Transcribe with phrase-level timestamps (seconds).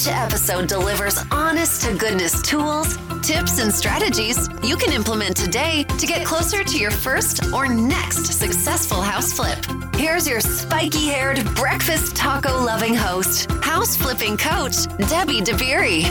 [0.00, 6.06] Each episode delivers honest to goodness tools, tips, and strategies you can implement today to
[6.06, 9.58] get closer to your first or next successful house flip.
[9.96, 16.04] Here's your spiky haired, breakfast taco loving host, house flipping coach, Debbie DeBerry.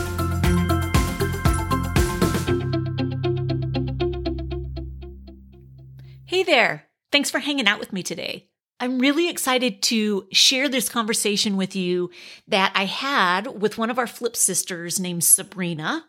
[6.25, 6.85] Hey there.
[7.11, 8.49] Thanks for hanging out with me today.
[8.79, 12.09] I'm really excited to share this conversation with you
[12.47, 16.05] that I had with one of our flip sisters named Sabrina,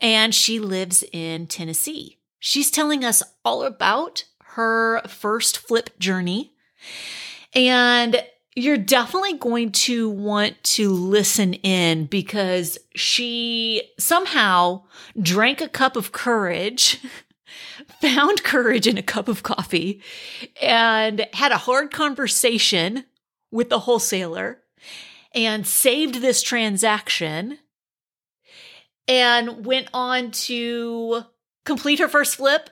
[0.00, 2.18] and she lives in Tennessee.
[2.38, 6.52] She's telling us all about her first flip journey.
[7.54, 8.22] And
[8.56, 14.82] you're definitely going to want to listen in because she somehow
[15.20, 17.00] drank a cup of courage,
[18.00, 20.02] found courage in a cup of coffee,
[20.60, 23.04] and had a hard conversation
[23.50, 24.58] with the wholesaler
[25.34, 27.58] and saved this transaction
[29.06, 31.22] and went on to
[31.64, 32.70] complete her first flip,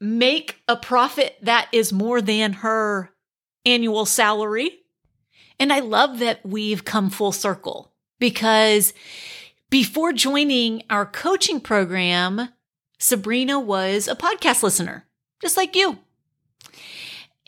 [0.00, 3.10] make a profit that is more than her
[3.64, 4.70] annual salary.
[5.58, 8.92] And I love that we've come full circle because
[9.70, 12.48] before joining our coaching program,
[13.02, 15.08] Sabrina was a podcast listener,
[15.40, 15.98] just like you.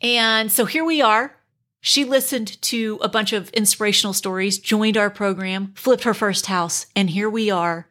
[0.03, 1.37] And so here we are.
[1.81, 6.87] She listened to a bunch of inspirational stories, joined our program, flipped her first house,
[6.97, 7.89] and here we are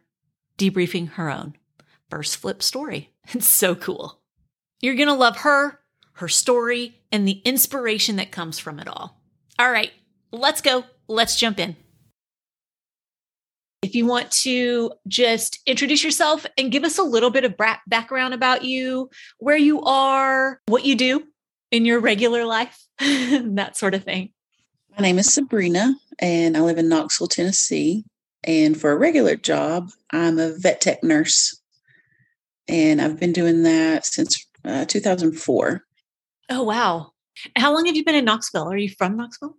[0.58, 1.56] debriefing her own
[2.10, 3.12] first flip story.
[3.34, 4.20] It's so cool.
[4.82, 5.80] You're going to love her,
[6.16, 9.22] her story, and the inspiration that comes from it all.
[9.58, 9.94] All right,
[10.34, 10.84] let's go.
[11.08, 11.78] Let's jump in.
[13.84, 18.34] If you want to just introduce yourself and give us a little bit of background
[18.34, 21.26] about you, where you are, what you do
[21.70, 24.32] in your regular life, that sort of thing.
[24.98, 28.06] My name is Sabrina, and I live in Knoxville, Tennessee.
[28.46, 31.60] And for a regular job, I'm a vet tech nurse.
[32.70, 35.84] And I've been doing that since uh, 2004.
[36.50, 37.12] Oh, wow.
[37.58, 38.72] How long have you been in Knoxville?
[38.72, 39.58] Are you from Knoxville?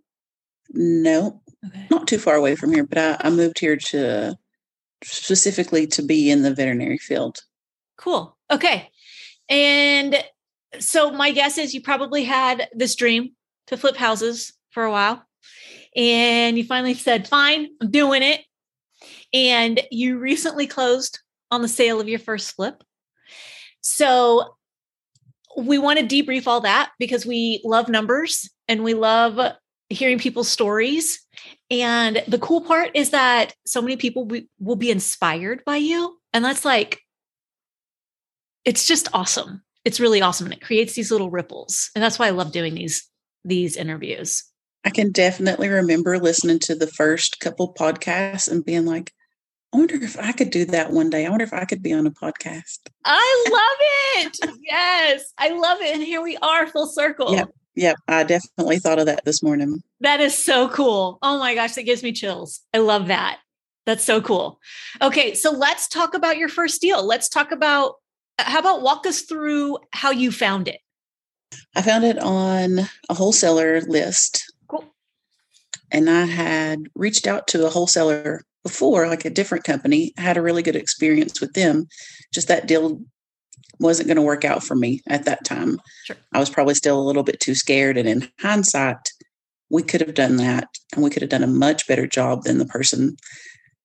[0.74, 1.86] No, okay.
[1.90, 4.36] not too far away from here, but I, I moved here to
[5.02, 7.40] specifically to be in the veterinary field.
[7.96, 8.36] Cool.
[8.50, 8.90] Okay.
[9.48, 10.16] And
[10.78, 13.32] so my guess is you probably had this dream
[13.68, 15.24] to flip houses for a while.
[15.96, 18.40] And you finally said, fine, I'm doing it.
[19.32, 21.20] And you recently closed
[21.50, 22.82] on the sale of your first flip.
[23.80, 24.56] So
[25.56, 29.38] we want to debrief all that because we love numbers and we love
[29.90, 31.20] hearing people's stories.
[31.70, 36.18] And the cool part is that so many people will be inspired by you.
[36.32, 37.00] And that's like,
[38.64, 39.62] it's just awesome.
[39.84, 40.46] It's really awesome.
[40.46, 41.90] And it creates these little ripples.
[41.94, 43.08] And that's why I love doing these,
[43.44, 44.44] these interviews.
[44.84, 49.12] I can definitely remember listening to the first couple podcasts and being like,
[49.72, 51.26] I wonder if I could do that one day.
[51.26, 52.78] I wonder if I could be on a podcast.
[53.04, 54.58] I love it.
[54.62, 55.94] yes, I love it.
[55.94, 57.34] And here we are, full circle.
[57.34, 57.50] Yep.
[57.76, 57.96] Yep.
[58.08, 59.82] I definitely thought of that this morning.
[60.00, 61.18] That is so cool.
[61.22, 62.60] Oh my gosh, that gives me chills.
[62.72, 63.38] I love that.
[63.86, 64.60] That's so cool.
[65.02, 67.04] Okay, so let's talk about your first deal.
[67.04, 67.96] Let's talk about
[68.38, 70.80] uh, how about walk us through how you found it?
[71.76, 74.52] I found it on a wholesaler list.
[74.68, 74.84] Cool.
[75.90, 80.42] And I had reached out to a wholesaler before, like a different company, had a
[80.42, 81.86] really good experience with them.
[82.32, 83.00] Just that deal
[83.78, 85.80] wasn't going to work out for me at that time.
[86.04, 86.16] Sure.
[86.32, 87.96] I was probably still a little bit too scared.
[87.96, 89.10] And in hindsight,
[89.70, 92.58] we could have done that and we could have done a much better job than
[92.58, 93.16] the person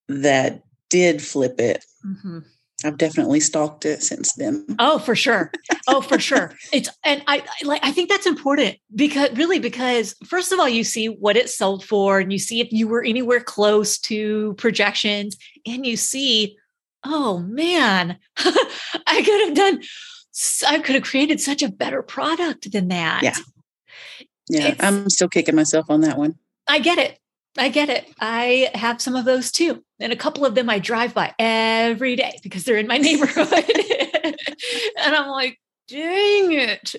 [0.07, 1.83] that did flip it.
[2.05, 2.39] Mm-hmm.
[2.85, 4.65] I've definitely stalked it since then.
[4.79, 5.51] Oh, for sure.
[5.87, 6.53] Oh, for sure.
[6.71, 10.85] It's and I like I think that's important because really because first of all you
[10.85, 15.35] see what it sold for and you see if you were anywhere close to projections
[15.67, 16.55] and you see
[17.03, 19.81] oh man, I could have done
[20.67, 23.23] I could have created such a better product than that.
[23.23, 23.35] Yeah.
[24.49, 26.35] Yeah, it's, I'm still kicking myself on that one.
[26.67, 27.19] I get it.
[27.57, 28.11] I get it.
[28.19, 29.83] I have some of those too.
[29.99, 33.47] And a couple of them I drive by every day because they're in my neighborhood.
[34.23, 36.95] and I'm like, dang it.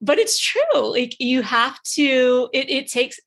[0.00, 0.90] but it's true.
[0.90, 3.20] Like you have to, it, it takes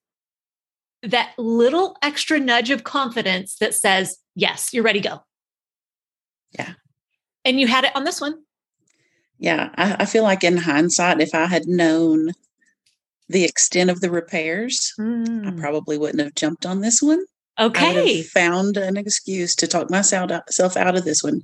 [1.03, 5.23] that little extra nudge of confidence that says, yes, you're ready, go.
[6.57, 6.73] Yeah.
[7.45, 8.35] And you had it on this one.
[9.39, 9.69] Yeah.
[9.75, 12.31] I, I feel like in hindsight, if I had known
[13.29, 17.23] the extent of the repairs, I Mm, probably wouldn't have jumped on this one.
[17.59, 18.21] Okay.
[18.21, 21.41] found an excuse to talk myself out, out of this one,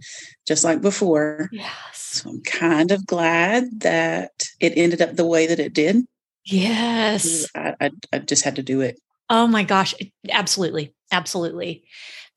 [0.48, 1.50] just like before.
[1.52, 1.72] Yes.
[1.94, 6.06] So I'm kind of glad that it ended up the way that it did.
[6.46, 7.48] Yes.
[7.56, 9.00] I, I, I just had to do it.
[9.34, 9.96] Oh my gosh.
[10.30, 10.94] Absolutely.
[11.12, 11.86] Absolutely.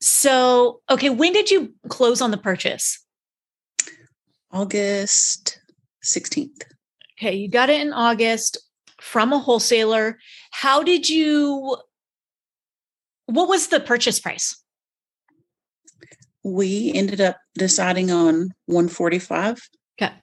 [0.01, 3.05] So, okay, when did you close on the purchase?
[4.51, 5.59] August
[6.03, 6.63] 16th.
[7.19, 8.57] Okay, you got it in August
[8.99, 10.17] from a wholesaler.
[10.49, 11.77] How did you
[13.27, 14.59] what was the purchase price?
[16.43, 19.69] We ended up deciding on 145.
[20.01, 20.13] Okay.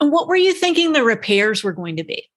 [0.00, 2.28] And what were you thinking the repairs were going to be?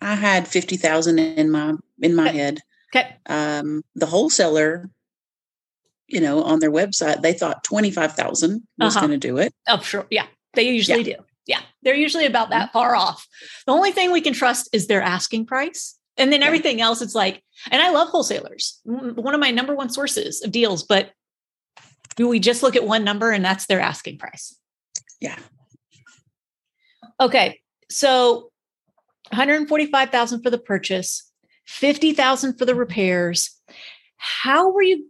[0.00, 2.38] I had 50,000 in my in my Okay.
[2.38, 2.60] head.
[2.94, 3.16] Okay.
[3.26, 4.88] Um, the wholesaler,
[6.06, 9.06] you know, on their website, they thought 25,000 was Uh-huh.
[9.06, 9.52] going to do it.
[9.68, 10.06] Oh, sure.
[10.10, 10.26] Yeah.
[10.54, 11.16] They usually do.
[11.46, 11.60] Yeah.
[11.82, 13.26] They're usually about that far off.
[13.66, 15.96] The only thing we can trust is their asking price.
[16.16, 16.46] And then Yeah.
[16.46, 20.50] everything else, it's like, and I love wholesalers, one of my number one sources of
[20.52, 21.12] deals, but
[22.18, 24.56] we just look at one number and that's their asking price.
[25.20, 25.38] Yeah.
[27.20, 27.60] Okay.
[27.90, 28.50] So
[29.30, 31.30] 145,000 for the purchase,
[31.66, 33.50] 50,000 for the repairs.
[34.16, 35.08] How were you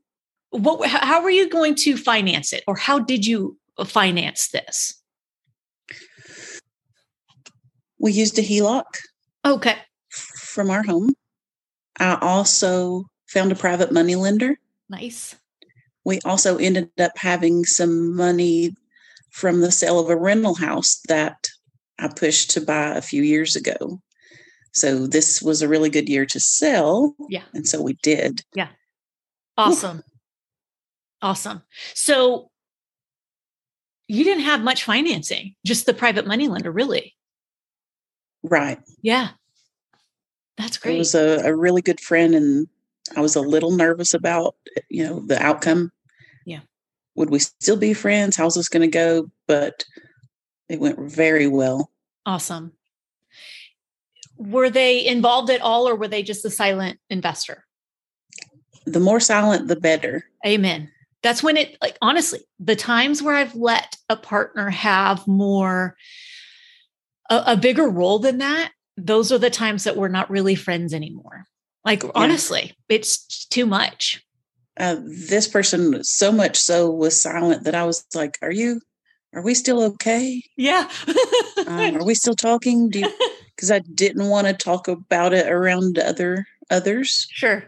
[0.50, 5.00] what how how were you going to finance it or how did you finance this?
[7.98, 8.84] We used a HELOC
[9.44, 9.76] Okay.
[10.10, 11.14] from our home.
[11.98, 14.58] I also found a private money lender.
[14.88, 15.34] Nice.
[16.04, 18.74] We also ended up having some money
[19.30, 21.48] from the sale of a rental house that
[21.98, 24.00] I pushed to buy a few years ago.
[24.78, 27.14] So this was a really good year to sell.
[27.28, 27.42] Yeah.
[27.54, 28.42] And so we did.
[28.54, 28.69] Yeah.
[29.56, 30.02] Awesome.
[31.20, 31.62] Awesome.
[31.94, 32.50] So
[34.06, 37.14] you didn't have much financing, just the private money lender, really.
[38.42, 38.78] Right.
[39.02, 39.30] Yeah.
[40.56, 40.94] That's great.
[40.96, 42.69] It was a, a really good friend and
[43.16, 44.54] I was a little nervous about,
[44.88, 45.90] you know, the outcome.
[46.46, 46.60] Yeah.
[47.16, 48.36] Would we still be friends?
[48.36, 49.30] How's this going to go?
[49.46, 49.84] But
[50.69, 51.90] it went very well.
[52.26, 52.72] awesome.
[54.38, 57.64] Were they involved at all or were they just a silent investor?
[58.87, 60.25] The more silent, the better.
[60.46, 60.90] Amen.
[61.23, 65.96] That's when it, like, honestly, the times where I've let a partner have more,
[67.29, 70.94] a, a bigger role than that, those are the times that we're not really friends
[70.94, 71.44] anymore.
[71.85, 74.25] Like, honestly, it's too much.
[74.76, 78.81] Uh, this person so much so was silent that I was like, "Are you?
[79.35, 80.43] Are we still okay?
[80.56, 80.88] Yeah.
[81.67, 83.00] Um, are we still talking?" Do
[83.58, 87.64] because I didn't want to talk about it around other others, sure.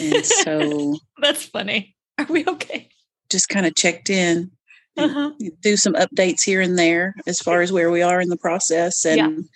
[0.00, 1.94] and so That's funny.
[2.18, 2.88] Are we okay?
[3.30, 4.50] just kind of checked in.
[4.96, 5.30] Uh-huh.
[5.62, 9.04] Do some updates here and there as far as where we are in the process,
[9.04, 9.26] Yeah.
[9.26, 9.48] and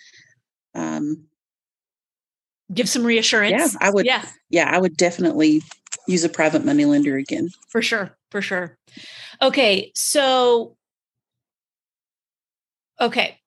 [0.73, 1.25] um,
[2.73, 3.51] Give some reassurance.
[3.51, 4.05] yeah, I would.
[4.05, 5.61] Yeah, yeah, I would definitely
[6.07, 7.49] use a private money lender again.
[7.69, 8.15] for sure.
[8.31, 8.77] For sure.
[9.41, 9.91] Okay.
[9.95, 10.75] So,
[13.01, 13.37] okay.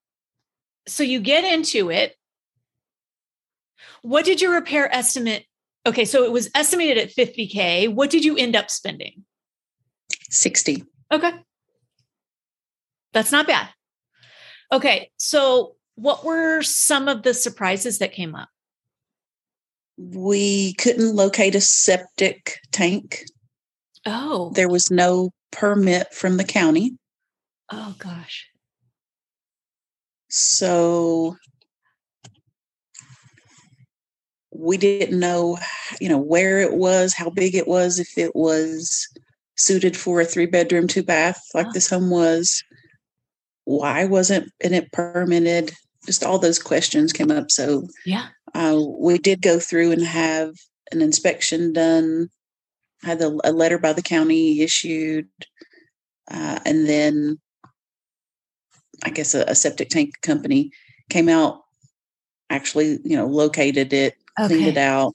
[0.88, 2.15] So you get into it.
[4.03, 5.44] What did your repair estimate?
[5.85, 6.05] Okay.
[6.05, 7.93] So it was estimated at 50K.
[7.93, 9.25] What did you end up spending?
[10.31, 10.85] Sixty.
[11.12, 11.33] Okay.
[13.12, 13.69] That's not bad.
[14.73, 15.11] Okay.
[15.17, 18.49] So, what were some of the surprises that came up?
[19.97, 23.25] We couldn't locate a septic tank.
[24.05, 26.97] Oh, There was no permit from the county.
[27.73, 28.49] oh gosh.
[30.37, 31.35] So
[34.52, 35.59] we didn't know,
[35.99, 39.09] you know, where it was, how big it was, if it was
[39.57, 41.73] suited for a three bedroom, two bath like Oh.
[41.73, 42.62] this home was.
[43.64, 45.73] Why wasn't it permitted?
[46.05, 47.50] Just all those questions came up.
[47.50, 48.28] So Yeah.
[48.55, 50.52] uh, we did go through and have
[50.93, 52.28] an inspection done.
[53.02, 55.28] Had a, a letter by the county issued,
[56.31, 57.38] uh, and then
[59.05, 60.71] I guess a, a septic tank company
[61.11, 61.62] came out.
[62.50, 65.12] Actually, you know, located it, cleaned it out,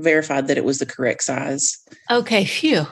[0.00, 1.78] verified that it was the correct size,
[2.10, 2.44] Okay.
[2.44, 2.86] Phew.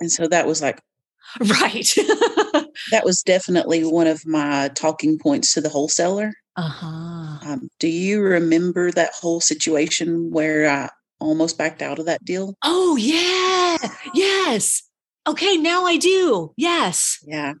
[0.00, 0.80] and so that was like
[1.40, 1.92] Right.
[2.90, 6.32] that was definitely one of my talking points to the wholesaler.
[6.56, 7.50] uh huh.
[7.50, 10.88] Um, do you remember that whole situation where I
[11.20, 12.54] almost backed out of that deal?
[12.64, 13.76] Oh, yeah.
[14.14, 14.82] Yes.
[15.26, 15.56] Okay.
[15.58, 16.52] Now I do.
[16.56, 17.18] Yes.
[17.26, 17.52] Yeah.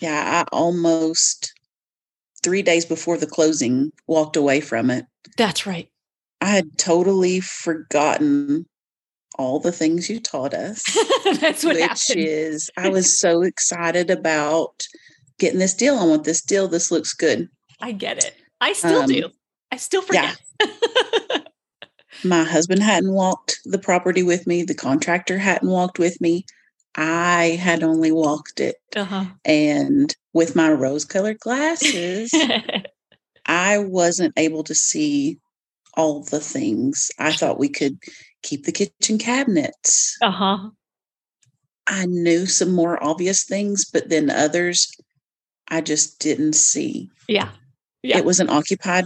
[0.00, 0.44] Yeah.
[0.44, 1.52] I almost
[2.42, 5.06] three days before the closing walked away from it.
[5.36, 5.88] That's right.
[6.40, 8.66] I had totally forgotten
[9.38, 10.82] all the things you taught us,
[11.40, 12.18] That's what which happened.
[12.28, 14.86] is I was so excited about
[15.38, 15.98] getting this deal.
[15.98, 16.68] I want this deal.
[16.68, 17.48] This looks good.
[17.80, 18.34] I get it.
[18.60, 19.30] I still Um, do.
[19.72, 20.36] I still forget.
[22.24, 24.62] My husband hadn't walked the property with me.
[24.62, 26.46] The contractor hadn't walked with me.
[26.96, 28.76] I had only walked it.
[28.94, 29.24] uh-huh.
[29.44, 32.32] And with my rose colored glasses,
[33.46, 35.38] I wasn't able to see
[35.96, 37.10] all the things.
[37.18, 37.98] I thought we could
[38.42, 40.16] keep the kitchen cabinets.
[40.22, 40.70] uh-huh.
[41.86, 44.90] I knew some more obvious things, but then others
[45.68, 47.10] I just didn't see.
[47.28, 47.50] Yeah.
[48.02, 48.18] Yeah.
[48.18, 49.04] It was an occupied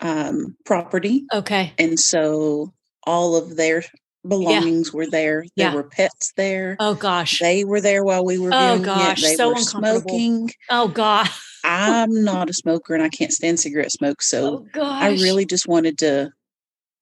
[0.00, 1.24] um, property.
[1.32, 1.72] Okay.
[1.78, 2.72] And so
[3.06, 3.82] all of their
[4.28, 5.44] belongings were there.
[5.56, 5.74] There Yeah.
[5.74, 6.76] were pets there.
[6.78, 7.38] Oh gosh.
[7.40, 9.22] They were there while we were Oh, gosh, it.
[9.22, 10.00] They so were uncomfortable.
[10.08, 10.50] smoking.
[10.70, 11.28] Oh god.
[11.64, 14.22] I'm not a smoker and I can't stand cigarette smoke.
[14.22, 14.82] So Oh.
[14.82, 16.30] I really just wanted to,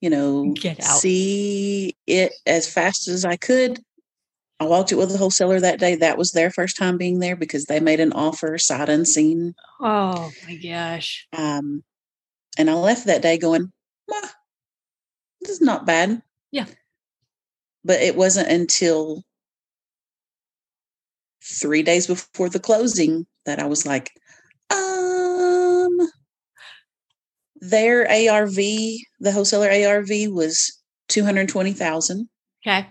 [0.00, 0.98] you know, Get out.
[0.98, 3.80] see it as fast as I could.
[4.58, 5.96] I walked it with the wholesaler that day.
[5.96, 9.54] That was their first time being there because they made an offer sight unseen.
[9.80, 11.26] Oh my gosh.
[11.36, 11.84] Um,
[12.56, 13.70] and I left that day going,
[14.08, 14.22] "Well,
[15.42, 16.22] this is not bad.
[16.52, 16.64] Yeah.
[17.86, 19.22] But it wasn't until
[21.44, 24.10] three days before the closing that I was like,
[24.70, 25.96] um,
[27.60, 30.76] their ARV, the wholesaler ARV was
[31.08, 32.28] 220,000.
[32.66, 32.88] Okay.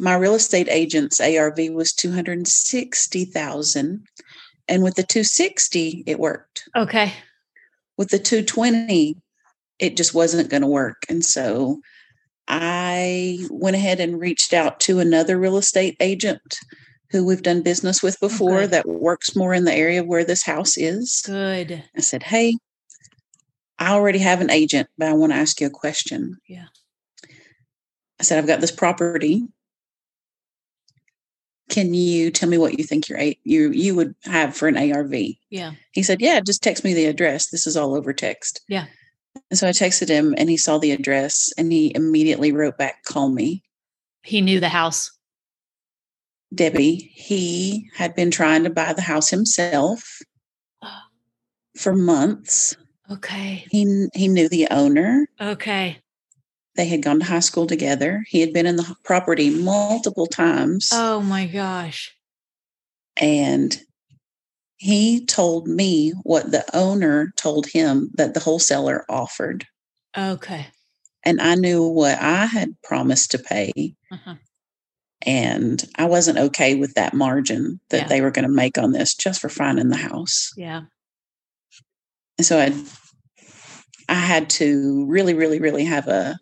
[0.00, 4.04] My real estate agent's ARV was 260,000.
[4.66, 7.12] And with the 260, it worked Okay.
[7.96, 9.14] with the 220
[9.78, 11.80] it just wasn't going to work and so
[12.48, 16.58] i went ahead and reached out to another real estate agent
[17.10, 18.66] who we've done business with oh, before Okay.
[18.68, 21.84] that works more in the area where this house is Good.
[21.96, 22.56] i said hey
[23.78, 26.66] i already have an agent but i want to ask you a question Yeah.
[28.20, 29.44] i said i've got this property
[31.68, 34.76] can you tell me what you think your A- you you would have for an
[34.76, 35.14] arv
[35.48, 35.72] Yeah.
[35.92, 37.46] he said, Yeah, just text me the address.
[37.48, 38.60] This is all over text.
[38.68, 38.86] Yeah.
[39.50, 43.04] And so I texted him and he saw the address and he immediately wrote back,
[43.04, 43.62] Call me.
[44.22, 45.10] He knew the house.
[46.54, 50.18] Debbie, he had been trying to buy the house himself
[51.76, 52.76] for months.
[53.10, 53.64] Okay.
[53.70, 55.26] He he knew the owner.
[55.40, 55.98] Okay.
[56.76, 58.24] They had gone to high school together.
[58.28, 60.90] He had been in the property multiple times.
[60.92, 62.14] Oh my gosh.
[63.18, 63.78] And
[64.82, 69.64] he told me what the owner told him that the wholesaler offered.
[70.18, 70.66] Okay.
[71.22, 73.94] And I knew what I had promised to pay.
[74.10, 74.34] Uh-huh.
[75.24, 78.08] and I wasn't okay with that margin that Yeah.
[78.08, 80.50] they were going to make on this just for finding the house.
[80.56, 80.80] Yeah.
[82.38, 82.74] And so I,
[84.08, 86.36] I had to really, really, really have a,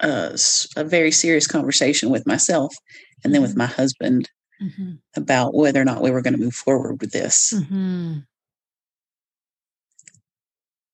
[0.00, 0.36] a,
[0.76, 2.74] a very serious conversation with myself
[3.22, 4.28] and then with my husband
[4.62, 4.92] Mm-hmm.
[5.16, 7.52] about whether or not we were going to move forward with this.
[7.54, 8.20] Mm-hmm.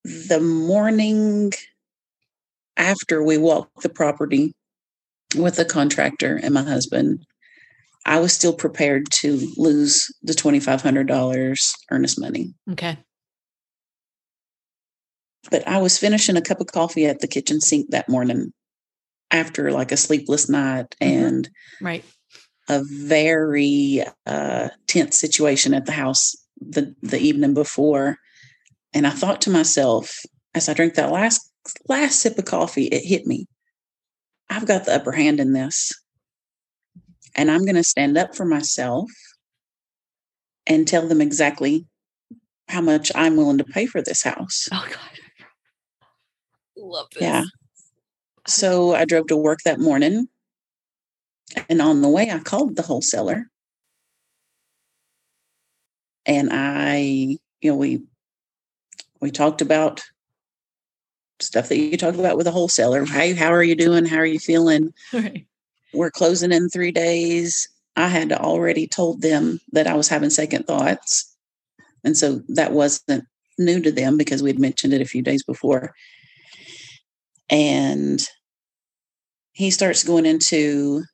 [0.04, 1.52] The morning
[2.76, 4.52] after we walked the property
[5.36, 7.24] with the contractor and my husband,
[8.04, 12.54] I was still prepared to lose the $2,500 earnest money.
[12.72, 12.98] Okay.
[15.50, 18.52] But I was finishing a cup of coffee at the kitchen sink that morning
[19.30, 21.06] after like a sleepless night Mhm.
[21.06, 21.50] and
[21.80, 22.04] Right.
[22.68, 28.18] A very uh, tense situation at the house the, the evening before.
[28.94, 30.18] And I thought to myself,
[30.54, 31.50] as I drank that last
[31.88, 33.46] last sip of coffee, it hit me.
[34.50, 35.92] I've got the upper hand in this.
[37.34, 39.10] And I'm going to stand up for myself
[40.66, 41.86] and tell them exactly
[42.68, 44.68] how much I'm willing to pay for this house.
[44.72, 44.98] Oh God.
[46.76, 47.22] Love this.
[47.22, 47.44] Yeah.
[48.46, 50.28] So I drove to work that morning.
[51.68, 53.46] And on the way, I called the wholesaler.
[56.24, 58.02] And I, you know, we
[59.20, 60.02] we talked about
[61.40, 63.04] stuff that you talk about with a wholesaler.
[63.04, 64.04] Hey, how are you doing?
[64.04, 64.92] How are you feeling?
[65.12, 65.46] Right.
[65.94, 67.68] We're closing in three days.
[67.96, 71.36] I had already told them that I was having second thoughts.
[72.02, 73.24] And so that wasn't
[73.58, 75.92] new to them because we'd mentioned it a few days before.
[77.50, 78.26] And
[79.52, 81.04] he starts going into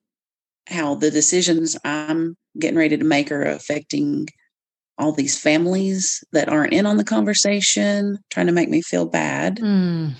[0.68, 4.28] how the decisions I'm getting ready to make are affecting
[4.98, 9.56] all these families that aren't in on the conversation, trying to make me feel bad.
[9.58, 10.14] Mm.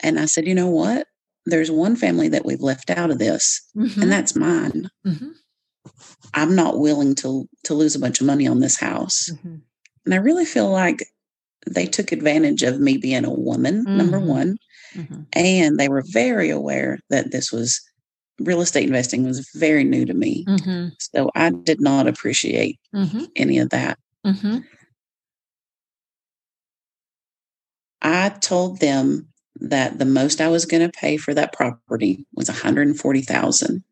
[0.00, 1.06] And I said, you know what?
[1.46, 4.02] There's one family that we've left out of this, Mhm.
[4.02, 4.88] and that's mine.
[5.06, 5.32] Mhm.
[6.34, 9.28] I'm not willing to to lose a bunch of money on this house.
[9.30, 9.60] Mhm.
[10.04, 11.06] And I really feel like
[11.66, 14.26] they took advantage of me being a woman, number Mhm.
[14.26, 14.56] one.
[14.94, 15.26] Mhm.
[15.32, 17.80] And they were very aware that this was
[18.40, 20.44] real estate investing was very new to me.
[20.46, 20.92] Mhm.
[20.98, 23.28] So I did not appreciate Mhm.
[23.36, 23.98] any of that.
[24.26, 24.64] Mhm.
[28.02, 29.28] I told them
[29.60, 33.84] that the most I was going to pay for that property was 140,000.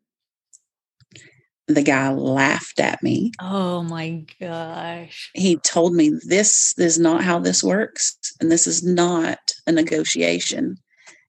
[1.67, 3.31] The guy laughed at me.
[3.39, 5.31] Oh my gosh.
[5.33, 10.77] He told me this is not how this works and this is not a negotiation.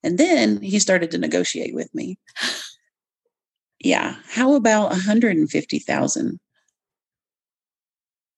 [0.03, 2.19] And then he started to negotiate with me.
[3.85, 6.39] Yeah, how about 150,000?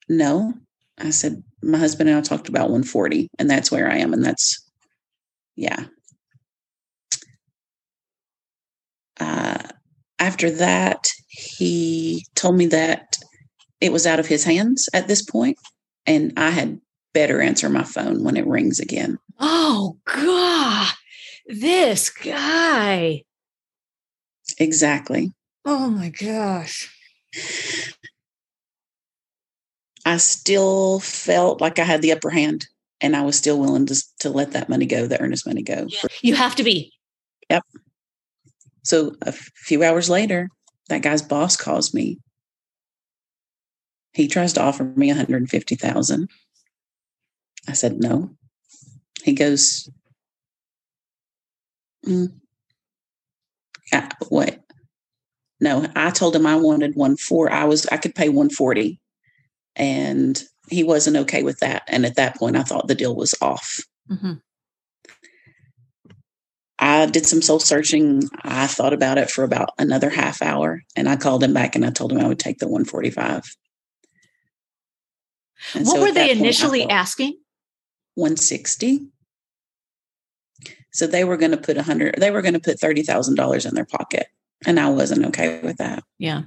[0.10, 0.54] No.
[0.98, 4.26] I said my husband and I talked about 140 and that's where I am and
[4.26, 4.62] that's
[5.56, 5.86] yeah.
[9.22, 9.60] Uh,
[10.20, 13.16] after that, he told me that
[13.80, 15.58] it was out of his hands at this point,
[16.06, 16.82] and I had
[17.14, 19.18] better answer my phone when it rings again.
[19.40, 20.94] Oh, God.
[21.48, 23.24] This guy.
[24.60, 25.32] Exactly.
[25.70, 26.90] Oh, my gosh.
[30.06, 32.68] I still felt like I had the upper hand
[33.02, 35.88] and I was still willing to, to let that money go, the earnest money go.
[36.22, 36.94] You have to be.
[37.50, 37.64] Yep.
[38.84, 40.50] So a few hours later,
[40.88, 42.18] that guy's boss calls me.
[44.14, 46.30] He tries to offer me 150,000.
[47.68, 48.30] I said no.
[49.24, 49.90] He goes,
[52.06, 52.32] mm,
[53.92, 54.64] yeah, what?
[55.60, 57.52] No, I told him I wanted one four.
[57.52, 59.00] I was I could pay 140.
[59.76, 61.84] And he wasn't okay with that.
[61.88, 63.80] And at that point, I thought the deal was off.
[64.10, 64.34] Mm-hmm.
[66.80, 68.24] I did some soul searching.
[68.44, 71.86] I thought about it for about another half hour and I called him back and
[71.86, 73.56] I told him I would take the 145.
[75.74, 77.40] And what so were they initially thought, asking?
[78.14, 79.08] 160.
[80.92, 83.74] So they were going to put a hundred, they were going to put $30,000 in
[83.74, 84.28] their pocket.
[84.66, 86.04] And I wasn't okay with that.
[86.18, 86.44] Yeah.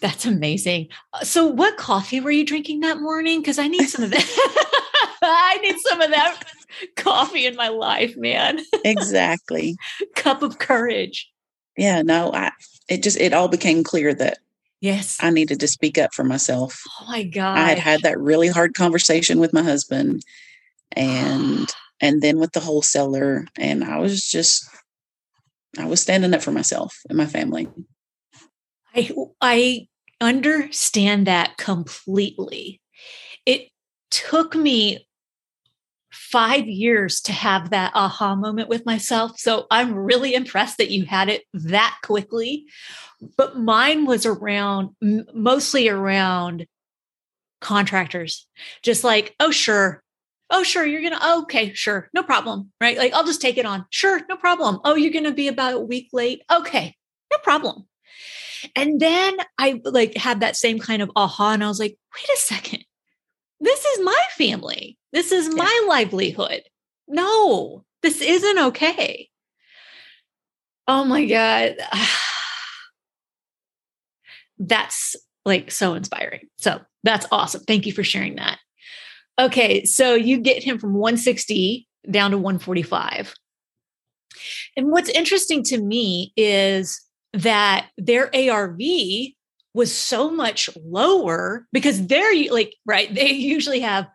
[0.00, 0.88] That's amazing.
[1.12, 3.40] Uh, so, what coffee were you drinking that morning?
[3.40, 4.78] Because I need some of that.
[5.22, 6.42] I need some of that
[6.96, 8.60] coffee in my life, man.
[8.84, 9.76] exactly.
[10.16, 11.30] Cup of courage.
[11.76, 12.50] Yeah, no, I
[12.88, 14.38] it just it all became clear that
[14.80, 16.82] yes, I needed to speak up for myself.
[17.00, 17.58] Oh my god.
[17.58, 20.22] I had had that really hard conversation with my husband
[20.92, 21.68] and
[22.00, 24.68] and then with the wholesaler and I was just
[25.78, 27.68] I was standing up for myself and my family.
[28.94, 29.88] I I
[30.20, 32.80] understand that completely.
[33.46, 33.68] It
[34.10, 35.06] took me
[36.12, 39.38] five years to have that aha moment with myself.
[39.38, 42.66] So I'm really impressed that you had it that quickly.
[43.36, 44.90] But mine was around
[45.32, 46.66] mostly around
[47.60, 48.46] contractors,
[48.82, 50.01] just like, oh, sure.
[50.52, 50.84] Oh, sure.
[50.84, 52.08] You're going to, oh, okay, sure.
[52.14, 52.70] No problem.
[52.80, 52.98] Right.
[52.98, 53.86] Like, I'll just take it on.
[53.90, 54.20] Sure.
[54.28, 54.80] No problem.
[54.84, 56.42] Oh, you're going to be about a week late.
[56.52, 56.94] Okay.
[57.32, 57.88] No problem.
[58.76, 62.36] And then I like had that same kind of aha and I was like, wait
[62.36, 62.84] a second.
[63.60, 64.98] This is my family.
[65.12, 65.88] This is my yeah.
[65.88, 66.62] livelihood.
[67.08, 69.28] No, this isn't okay.
[70.86, 71.76] Oh my God.
[74.58, 76.48] That's like so inspiring.
[76.58, 77.62] So that's awesome.
[77.62, 78.58] Thank you for sharing that.
[79.42, 79.84] Okay.
[79.84, 83.34] So you get him from 160 down to 145.
[84.76, 87.00] And what's interesting to me is
[87.32, 88.80] that their ARV
[89.74, 94.06] was so much lower because they're like, right, they usually have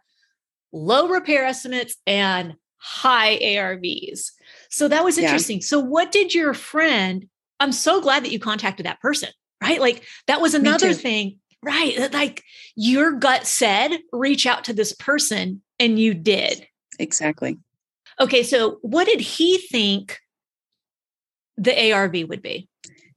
[0.72, 4.32] low repair estimates and high ARVs.
[4.70, 5.58] So that was interesting.
[5.58, 5.66] Yeah.
[5.66, 7.28] So, what did your friend?
[7.60, 9.30] I'm so glad that you contacted that person,
[9.62, 9.82] right?
[9.82, 12.12] Like, that was another thing, right?
[12.14, 12.44] Like,
[12.76, 16.66] your gut said, reach out to this person, and you did.
[16.98, 17.60] Exactly.
[18.20, 18.42] Okay.
[18.44, 20.20] So, what did he think
[21.58, 22.70] the ARV would be?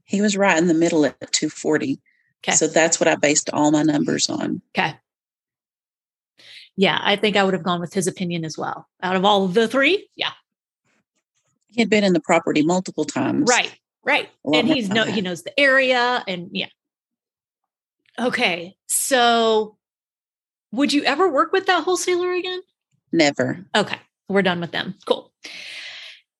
[0.04, 2.00] He was right in the middle at 240.
[2.42, 2.56] Okay.
[2.56, 4.62] So that's what I based all my numbers on.
[4.76, 4.96] Okay.
[6.76, 8.88] Yeah, I think I would have gone with his opinion as well.
[9.02, 10.32] Out of all of the three, yeah.
[11.66, 13.48] He had been in the property multiple times.
[13.48, 14.30] Right, right.
[14.52, 16.68] And he's no he knows the area and yeah.
[18.18, 18.76] Okay.
[18.88, 19.76] So
[20.72, 22.60] would you ever work with that wholesaler again?
[23.12, 23.64] Never.
[23.76, 23.98] Okay.
[24.28, 24.94] We're done with them.
[25.06, 25.32] Cool.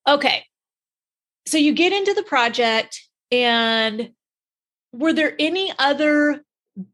[0.07, 0.45] Okay.
[1.47, 3.01] So you get into the project
[3.33, 4.13] and
[4.93, 6.45] were there any other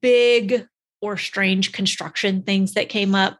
[0.00, 0.66] big
[1.00, 3.38] or strange construction things that came up?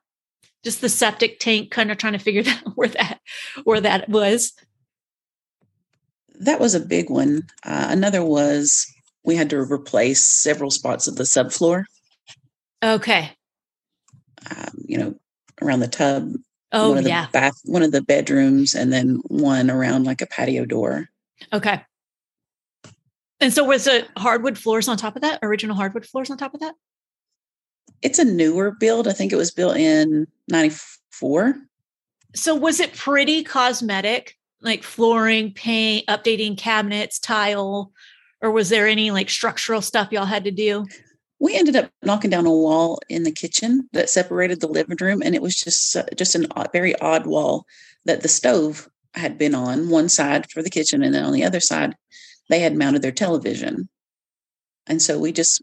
[0.65, 3.21] Just the septic tank, kind of trying to figure that where that
[3.65, 4.53] where that was.
[6.39, 7.47] That was a big one.
[7.65, 8.87] Uh, another was
[9.27, 11.85] we had to replace several spots of the subfloor.
[12.83, 13.33] Okay.
[14.51, 15.15] Um, you know,
[15.61, 16.33] around the tub.
[16.73, 17.27] Oh one of the yeah.
[17.33, 21.09] Bath, one of the bedrooms, and then one around like a patio door.
[21.53, 21.83] Okay.
[23.41, 25.41] And so was it hardwood floors on top of that?
[25.43, 26.75] Original hardwood floors on top of that?
[28.03, 29.09] It's a newer build.
[29.09, 31.57] I think it was built in 94.
[32.35, 37.93] So was it pretty cosmetic, like flooring, paint, updating cabinets, tile,
[38.43, 40.87] or was there any like structural stuff y'all had to do?
[41.39, 45.23] We ended up knocking down a wall in the kitchen that separated the living room,
[45.23, 47.67] and it was just just an odd, very odd wall
[48.05, 51.45] that the stove had been on one side for the kitchen, and then on the
[51.45, 51.95] other side
[52.49, 53.89] they had mounted their television.
[54.87, 55.63] And so we just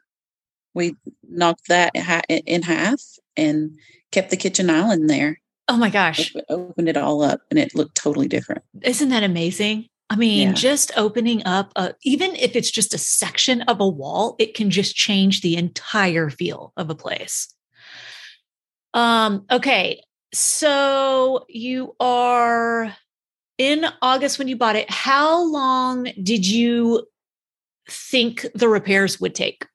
[0.73, 0.95] we
[1.29, 1.91] knocked that
[2.27, 3.01] in half
[3.37, 3.71] and
[4.11, 5.39] kept the kitchen island there.
[5.67, 6.33] Oh my gosh.
[6.49, 8.63] Opened it all up and it looked totally different.
[8.81, 9.87] Isn't that amazing?
[10.09, 10.53] I mean, yeah.
[10.53, 14.69] just opening up, a, even if it's just a section of a wall, it can
[14.69, 17.53] just change the entire feel of a place.
[18.93, 20.01] Um, okay.
[20.33, 22.95] So you are
[23.57, 24.89] in August when you bought it.
[24.89, 27.07] How long did you
[27.89, 29.65] think the repairs would take?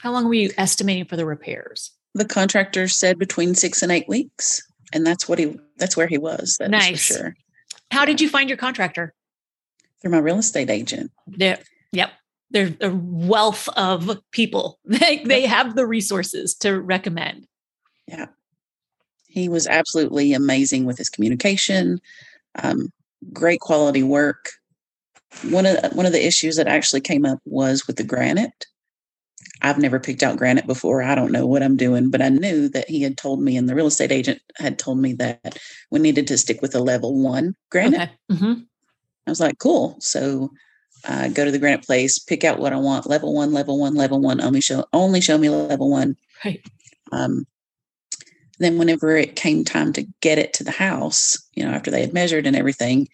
[0.00, 1.90] How long were you estimating for the repairs?
[2.14, 6.18] The contractor said between six and eight weeks, and that's what he that's where he
[6.18, 6.56] was.
[6.58, 7.06] That's nice.
[7.06, 7.36] for sure.
[7.90, 9.14] How did you find your contractor?
[10.04, 11.10] Through my real estate agent.
[11.26, 11.56] Yeah.
[11.92, 12.10] Yep.
[12.50, 14.78] There's a wealth of people.
[14.84, 17.46] They they have the resources to recommend.
[18.06, 18.26] Yeah.
[19.28, 22.00] He was absolutely amazing with his communication.
[22.62, 22.92] Um,
[23.32, 24.50] great quality work.
[25.44, 28.66] One of the, one of the issues that actually came up was with the granite.
[29.62, 31.02] I've never picked out granite before.
[31.02, 33.68] I don't know what I'm doing, but I knew that he had told me, and
[33.68, 35.58] the real estate agent had told me that
[35.90, 38.02] we needed to stick with a level one granite.
[38.02, 38.12] Okay.
[38.32, 38.52] Mm-hmm.
[39.26, 39.96] I was like, cool.
[40.00, 40.50] So
[41.06, 43.06] uh, go to the granite place, pick out what I want.
[43.06, 44.40] Level one, level one, level one.
[44.40, 46.16] Only show only show me level one.
[46.44, 46.64] Right.
[47.12, 47.46] Um,
[48.58, 52.00] then whenever it came time to get it to the house, you know, after they
[52.00, 53.08] had measured and everything,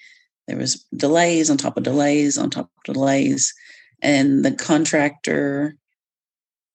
[0.46, 3.52] there was delays on top of delays on top of delays.
[4.02, 5.76] And the contractor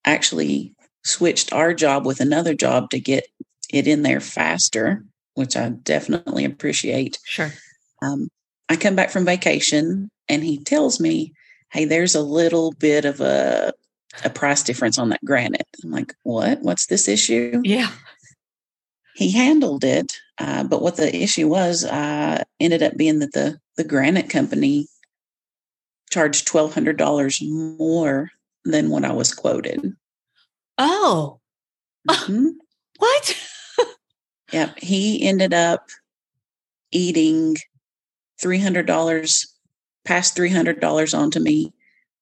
[0.04, 3.26] actually switched our job with another job to get
[3.72, 7.18] it in there faster, which I definitely appreciate.
[7.24, 7.52] Sure.
[8.02, 8.28] Um,
[8.68, 11.32] I come back from vacation and he tells me,
[11.70, 13.72] Hey, there's a little bit of a
[14.24, 15.66] a price difference on that granite.
[15.84, 16.62] I'm like, what?
[16.62, 17.60] What's this issue?
[17.64, 17.90] Yeah
[19.16, 20.20] he handled it.
[20.38, 24.86] Uh, but what the issue was, uh, ended up being that the the granite company
[26.10, 28.30] charged twelve hundred dollars more
[28.64, 29.96] than what I was quoted.
[30.76, 31.40] Oh,
[32.08, 32.48] mm-hmm.
[32.98, 33.48] what?
[34.52, 35.88] yep, he ended up
[36.92, 37.56] eating
[38.40, 39.46] three hundred dollars,
[40.04, 41.72] passed three hundred dollars onto me,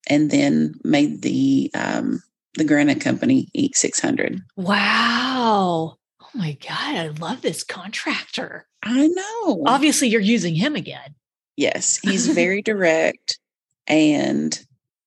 [0.08, 2.22] and then made the um,
[2.56, 4.40] the granite company eat six hundred.
[4.56, 5.98] Wow
[6.34, 8.66] Oh my God, I love this contractor.
[8.82, 9.62] I know.
[9.66, 11.14] Obviously, you're using him again.
[11.56, 13.38] Yes, he's very direct
[13.86, 14.58] and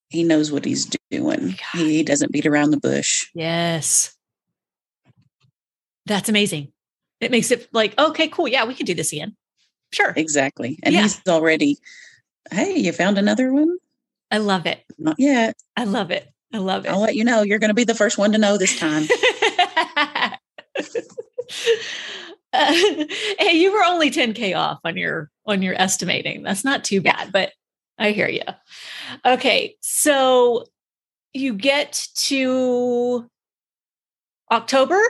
[0.10, 1.48] he knows what he's doing.
[1.48, 1.58] God.
[1.74, 3.28] He doesn't beat around the bush.
[3.34, 4.16] Yes.
[6.06, 6.72] That's amazing.
[7.20, 8.48] It makes it like, okay, cool.
[8.48, 9.36] Yeah, we can do this again.
[9.92, 10.14] Sure.
[10.16, 10.80] Exactly.
[10.84, 11.04] And yeah.
[11.04, 11.78] he's already,
[12.52, 13.78] hey, you found another one?
[14.32, 14.84] I love it.
[14.98, 15.56] Not yet.
[15.76, 16.28] I love it.
[16.54, 16.90] I love it.
[16.90, 17.42] I'll let you know.
[17.42, 19.08] You're going to be the first one to know this time.
[22.54, 22.74] uh,
[23.40, 26.44] hey, you were only 10k off on your on your estimating.
[26.44, 27.52] That's not too bad, but
[27.98, 28.44] I hear you.
[29.26, 30.66] Okay, so
[31.34, 33.30] you get to
[34.52, 35.02] October.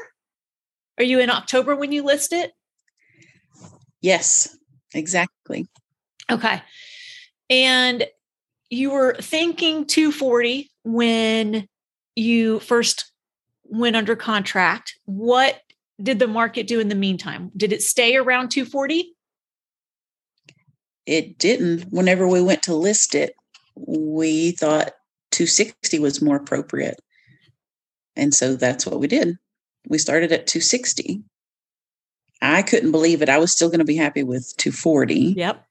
[0.98, 2.54] Are you in October when you list it?
[4.02, 4.58] Yes,
[4.94, 5.68] exactly.
[6.30, 6.62] Okay.
[7.50, 8.06] And
[8.70, 11.68] you were thinking 240 when
[12.16, 13.12] you first
[13.64, 14.98] went under contract.
[15.06, 15.62] What
[16.02, 17.52] did the market do in the meantime?
[17.56, 19.14] Did it stay around 240?
[21.06, 21.84] It didn't.
[21.92, 23.34] Whenever we went to list it,
[23.76, 24.92] we thought
[25.32, 27.00] 260 was more appropriate.
[28.16, 29.38] And so that's what we did.
[29.88, 31.24] We started at 260.
[32.42, 33.30] I couldn't believe it.
[33.30, 35.36] I was still going to be happy with 240.
[35.38, 35.64] Yep.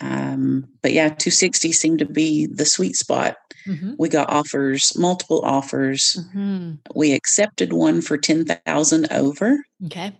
[0.00, 3.36] Um, but yeah, 260 seemed to be the sweet spot.
[3.66, 3.94] Mm-hmm.
[3.98, 6.18] We got offers, multiple offers.
[6.20, 6.72] Mm-hmm.
[6.94, 9.64] We accepted one for 10,000 over.
[9.86, 10.12] Okay.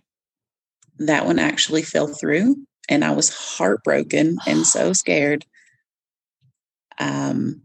[0.97, 2.55] That one actually fell through
[2.89, 5.45] and I was heartbroken and so scared.
[6.97, 7.61] Um,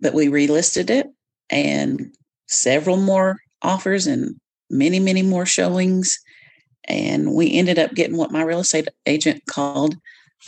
[0.00, 1.06] but we relisted it
[1.48, 2.14] and
[2.48, 4.36] several more offers and
[4.70, 6.18] many, many more showings.
[6.88, 9.96] And we ended up getting what my real estate agent called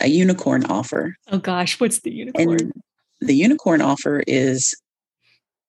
[0.01, 1.15] a unicorn offer.
[1.29, 2.49] Oh gosh, what's the unicorn?
[2.49, 2.73] And
[3.21, 4.75] the unicorn offer is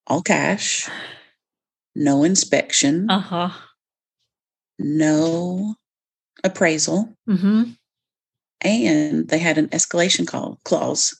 [0.07, 0.89] all cash,
[1.95, 3.51] no inspection, uh-huh.
[4.79, 5.75] no
[6.45, 7.71] appraisal, mm-hmm.
[8.61, 11.17] and they had an escalation call clause.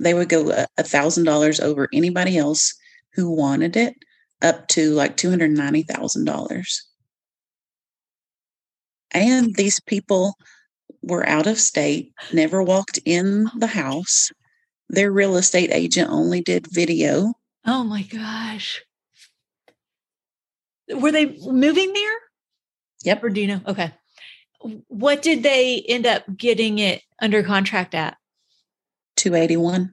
[0.00, 2.74] They would go a thousand dollars over anybody else
[3.12, 3.94] who wanted it,
[4.42, 6.86] up to like two hundred ninety thousand dollars.
[9.14, 10.34] And these people
[11.02, 14.32] were out of state, never walked in the house.
[14.88, 17.34] Their real estate agent only did video.
[17.64, 18.82] Oh my gosh.
[20.92, 22.14] Were they moving there?
[23.04, 23.24] Yep.
[23.24, 23.60] Or do you know?
[23.66, 23.92] Okay.
[24.88, 28.16] What did they end up getting it under contract at?
[29.16, 29.92] 281.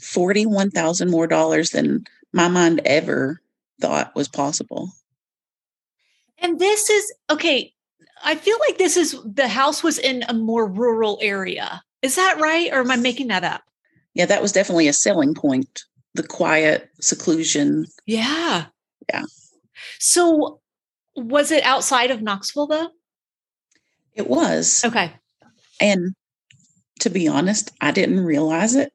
[0.00, 3.40] 41,000 more dollars than my mind ever
[3.80, 4.90] thought was possible.
[6.38, 7.72] And this is okay.
[8.24, 11.82] I feel like this is the house was in a more rural area.
[12.02, 12.72] Is that right?
[12.72, 13.62] Or am I making that up?
[14.14, 15.82] Yeah, that was definitely a selling point.
[16.14, 17.86] The quiet seclusion.
[18.06, 18.66] Yeah.
[19.12, 19.24] Yeah.
[19.98, 20.60] So
[21.16, 22.90] was it outside of Knoxville though?
[24.14, 24.84] It was.
[24.84, 25.12] Okay.
[25.80, 26.14] And
[27.00, 28.92] to be honest, I didn't realize it.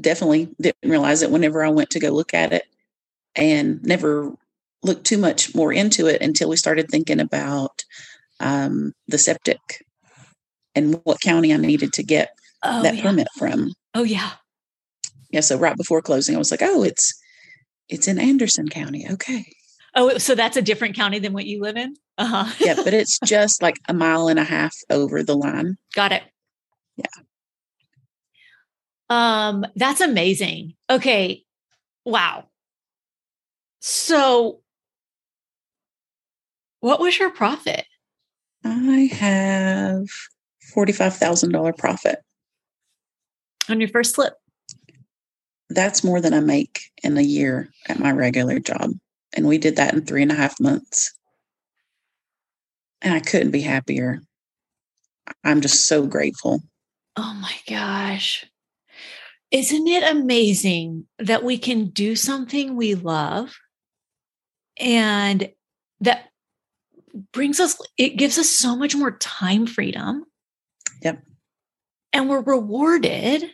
[0.00, 2.64] Definitely didn't realize it whenever I went to go look at it
[3.34, 4.34] and never
[4.82, 7.84] looked too much more into it until we started thinking about
[8.40, 9.60] um, the septic
[10.74, 12.30] and what county I needed to get
[12.64, 13.02] Oh, that yeah.
[13.02, 13.72] permit from.
[13.94, 14.30] Oh yeah.
[15.30, 17.12] Yeah, so right before closing, I was like, "Oh, it's
[17.88, 19.44] it's in Anderson County." Okay,
[19.94, 21.94] Oh, so that's a different county than what you live in?
[22.18, 22.52] Uh-huh.
[22.60, 25.76] yeah, but it's just like a mile and a half over the line.
[25.94, 26.22] Got it.
[26.96, 27.04] Yeah.
[29.10, 30.74] Um, that's amazing.
[30.88, 31.44] Okay.
[32.04, 32.48] Wow.
[33.80, 34.61] So
[36.82, 37.86] what was your profit?
[38.64, 40.04] I have
[40.74, 42.18] forty-five thousand dollar profit.
[43.70, 44.34] on your first slip?
[45.70, 48.90] That's more than I make in a year at my regular job,
[49.32, 51.12] and we did that in three and a half months.
[53.00, 54.20] And I couldn't be happier.
[55.44, 56.62] I'm just so grateful.
[57.16, 58.44] Oh my gosh.
[59.50, 63.54] Isn't it amazing that we can do something we love
[64.78, 65.50] and
[66.00, 66.31] that
[67.32, 70.24] brings us, it gives us so much more time freedom.
[71.02, 71.22] Yep.
[72.12, 73.50] And we're rewarded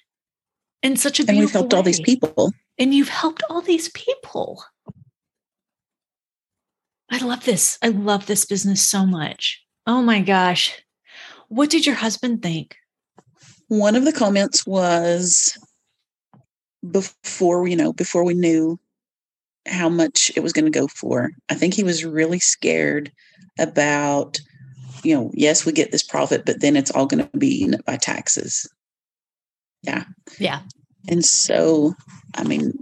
[0.83, 2.53] in such a And we've helped all these people.
[2.79, 4.63] And you've helped all these people.
[7.11, 7.79] I love this.
[7.83, 9.65] I love this business so much.
[9.87, 10.83] Oh my gosh.
[11.49, 12.77] What did your husband think?
[13.69, 15.57] One of the comments was
[16.89, 18.79] before, you know, before we knew
[19.67, 21.31] how much it was going to go for.
[21.49, 23.13] I think he was really scared
[23.59, 24.39] about,
[25.03, 27.75] you know, yes, we get this profit, but then it's all going to be eaten
[27.75, 28.69] up by taxes.
[29.83, 30.05] Yeah.
[30.39, 30.61] Yeah.
[31.09, 31.95] And so,
[32.35, 32.73] I mean,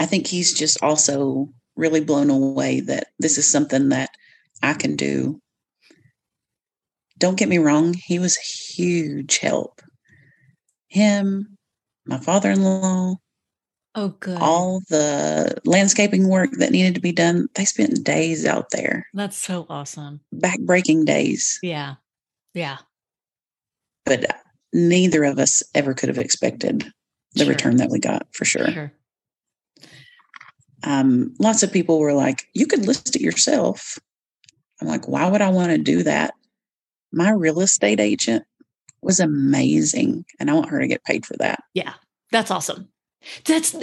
[0.00, 4.10] I think he's just also really blown away that this is something that
[4.62, 5.40] I can do.
[7.18, 9.80] Don't get me wrong, he was a huge help.
[10.88, 11.56] Him,
[12.06, 13.16] my father in law,
[13.96, 14.38] Oh, good.
[14.40, 19.36] all the landscaping work that needed to be done, they spent days out there, That's
[19.36, 20.20] so awesome.
[20.32, 21.58] back breaking days.
[21.62, 21.94] Yeah.
[22.54, 22.78] Yeah.
[24.04, 24.36] But
[24.72, 26.90] neither of us ever could have expected
[27.34, 27.48] the Sure.
[27.52, 28.70] return that we got for sure.
[28.70, 28.92] Sure.
[30.82, 33.98] um, lots of people were like, you could list it yourself.
[34.80, 36.34] I'm like, why would I want to do that?
[37.12, 38.44] My real estate agent
[39.02, 41.62] was amazing, and I want her to get paid for that.
[41.74, 41.94] Yeah.
[42.32, 42.88] That's awesome.
[43.44, 43.74] That's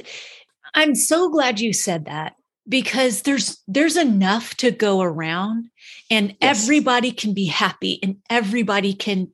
[0.73, 2.33] I'm so glad you said that
[2.67, 5.69] because there's there's enough to go around
[6.09, 6.63] and Yes.
[6.63, 9.31] everybody can be happy and everybody can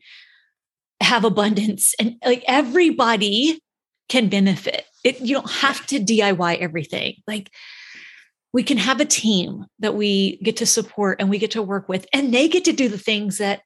[1.02, 3.62] have abundance and like everybody
[4.10, 4.86] can benefit.
[5.04, 7.16] It you don't have to DIY everything.
[7.28, 7.52] Like
[8.54, 11.88] we can have a team that we get to support and we get to work
[11.90, 13.62] with and they get to do the things that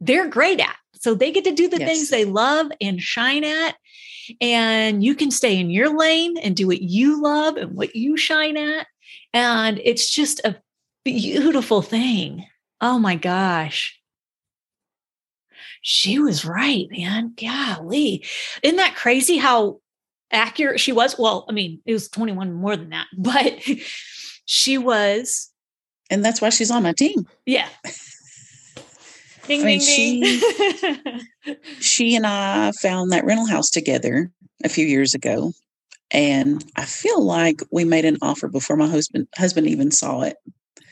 [0.00, 0.76] they're great at.
[0.94, 1.88] So they get to do the Yes.
[1.88, 3.74] things they love and shine at
[4.40, 8.16] and you can stay in your lane and do what you love and what you
[8.16, 8.86] shine at.
[9.32, 10.56] And it's just a
[11.04, 12.46] beautiful thing.
[12.80, 13.98] Oh my gosh.
[15.82, 17.34] She was right man.
[17.36, 18.24] Golly.
[18.62, 19.80] Isn't that crazy how
[20.32, 21.16] accurate she was?
[21.18, 23.62] Well i mean it was 21 more than that but
[24.44, 25.50] she was
[26.10, 27.26] And that's why she's on my team.
[27.46, 27.68] yeah
[29.46, 34.30] ding I mean, ding ding She and I found that rental house together
[34.64, 35.52] a few years ago.
[36.10, 40.36] And I feel like we made an offer before my husband husband even saw it.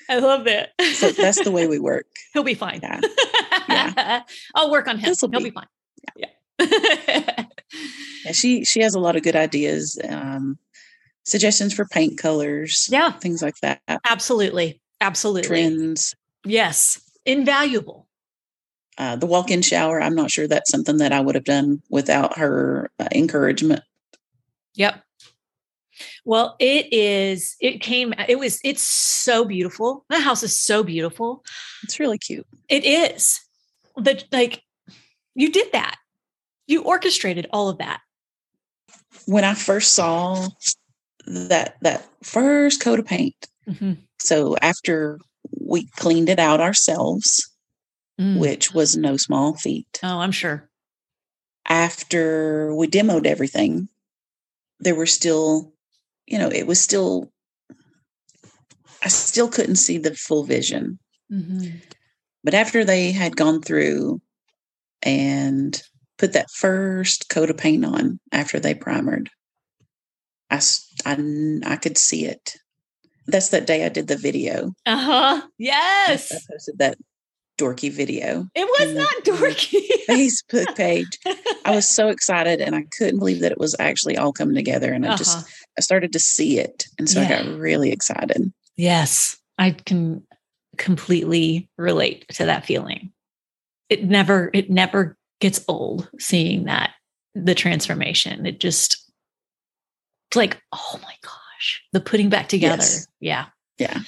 [0.09, 2.07] i love that So that's the way we work.
[2.33, 2.81] He'll be fine.
[2.83, 3.01] Yeah.
[3.69, 4.23] Yeah.
[4.55, 5.09] I'll work on him.
[5.11, 5.67] This'll He'll be- be, fine.
[6.17, 7.47] Yeah.
[8.25, 10.59] Yeah, she she has a lot of good ideas, um,
[11.25, 14.81] suggestions for paint colors, yeah, things like that, absolutely.
[15.01, 15.49] Absolutely.
[15.49, 16.14] trends.
[16.47, 17.01] Yes.
[17.27, 18.04] Invaluable.
[18.96, 20.00] Uh, the walk-in shower.
[20.00, 23.83] I'm not sure that's something that I would have done without her uh, encouragement.
[24.74, 25.02] Yep.
[26.24, 30.04] Well, it is, it came, it was, it's so beautiful.
[30.09, 31.44] The house is so beautiful.
[31.83, 32.46] It's really cute.
[32.68, 33.40] It is.
[33.96, 34.62] The like
[35.35, 35.96] you did that.
[36.66, 38.00] You orchestrated all of that.
[39.26, 40.48] When I first saw
[41.26, 43.35] that that first coat of paint,
[43.68, 43.92] Mm-hmm.
[44.18, 45.18] so after
[45.59, 47.50] we cleaned it out ourselves,
[48.20, 48.38] Mm.
[48.38, 49.98] which was no small feat.
[50.03, 50.68] Oh, I'm sure.
[51.66, 53.88] After we demoed everything,
[54.79, 55.72] there were still,
[56.27, 57.33] you know, it was still
[59.03, 60.98] I still couldn't see the full vision.
[61.31, 61.83] Mhm.
[62.42, 64.20] But after they had gone through
[65.03, 65.83] and
[66.16, 69.29] put that first coat of paint on after they primered,
[70.50, 70.61] I,
[71.05, 72.55] kn- I could see it.
[73.27, 74.72] That's that day I did the video.
[74.87, 75.42] Uh-huh.
[75.59, 76.31] Yes.
[76.33, 76.96] I posted that
[77.59, 79.81] dorky video It was not dorky.
[80.09, 81.19] Facebook page.
[81.64, 84.93] I was so excited and I couldn't believe that it was actually all coming together.
[84.93, 85.47] And I just Uh-huh.
[85.79, 86.87] I started to see it.
[86.99, 88.53] And so I got really excited.
[88.77, 90.27] Yes, I can
[90.79, 93.12] completely relate to that feeling.
[93.88, 96.90] It never it never gets old seeing that
[97.35, 98.47] the transformation.
[98.47, 99.11] It just
[100.29, 102.83] it's like, oh my gosh, the putting back together.
[102.83, 103.07] Yes.
[103.21, 103.47] Yeah.
[103.79, 104.01] Yeah.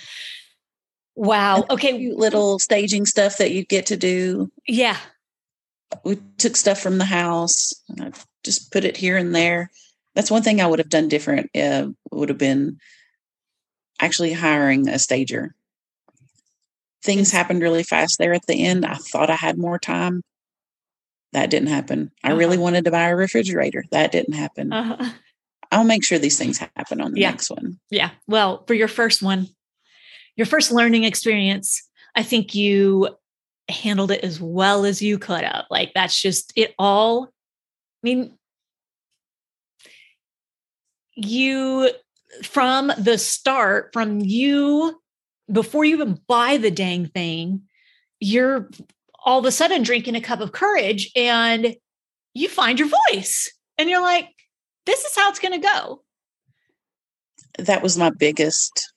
[1.17, 1.65] Wow.
[1.71, 2.13] Okay.
[2.15, 4.51] Little staging stuff that you get to do.
[4.69, 4.97] Yeah.
[6.05, 8.13] we took stuff from the house and I
[8.45, 9.71] just put it here and there.
[10.15, 11.51] That's one thing I would have done different.
[11.57, 12.79] Uh, would have been
[14.01, 15.55] actually hiring a stager.
[17.03, 18.85] Things happened really fast there at the end.
[18.85, 20.23] I thought I had more time.
[21.33, 22.11] That didn't happen.
[22.25, 22.63] I really Uh-huh.
[22.65, 23.85] wanted to buy a refrigerator.
[23.93, 24.73] That didn't happen.
[24.73, 25.13] Uh,
[25.71, 27.31] I'll make sure these things happen on the Yeah.
[27.31, 27.79] next one.
[27.91, 28.11] yeah.
[28.27, 29.49] Well, for your first one,
[30.37, 31.83] your first learning experience,
[32.15, 33.09] I think you
[33.69, 35.65] handled it as well as you could have.
[35.71, 37.25] Like that's just it all.
[37.25, 37.29] I
[38.03, 38.39] mean,
[41.15, 41.91] you
[42.43, 45.01] from the start, from you
[45.51, 47.63] before you even buy the dang thing,
[48.21, 48.69] you're
[49.25, 51.77] all of a sudden drinking a cup of courage and
[52.35, 54.29] you find your voice and you're like,
[54.85, 56.03] this is how it's going to go.
[57.59, 58.93] That was my biggest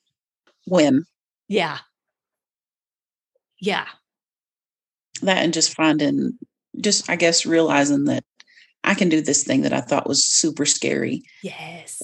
[0.66, 1.04] win.
[1.50, 1.78] Yeah.
[3.60, 3.86] Yeah.
[5.22, 6.38] That and just finding,
[6.80, 8.22] just I guess realizing that
[8.84, 11.22] I can do this thing that I thought was super scary.
[11.42, 12.00] Yes.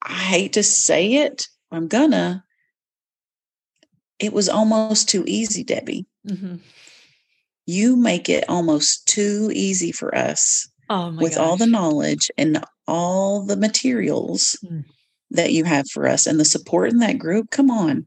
[0.00, 2.44] I hate to say it, I'm gonna.
[4.20, 6.06] It was almost too easy, Debbie.
[6.26, 6.60] Mhm.
[7.66, 12.64] You make it almost too easy for us Oh my with all the knowledge and
[12.86, 14.84] all the materials Mm.
[15.32, 17.50] That you have for us and the support in that group.
[17.50, 18.06] Come on.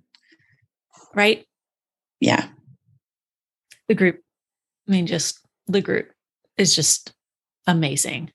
[1.14, 1.46] right?
[2.20, 2.48] Yeah.
[3.88, 4.22] The group.
[4.88, 6.12] I mean, just the group
[6.58, 7.14] is just
[7.68, 8.32] amazing.